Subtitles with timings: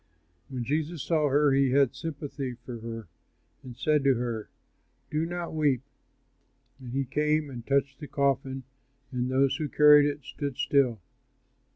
[0.49, 3.07] When Jesus saw her, he had sympathy for her
[3.61, 4.49] and said to her,
[5.11, 5.83] "Do not weep."
[6.79, 8.63] And he came and touched the coffin,
[9.11, 10.99] and those who carried it stood still.